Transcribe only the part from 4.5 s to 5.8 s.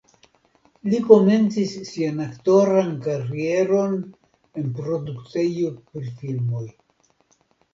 en produktejo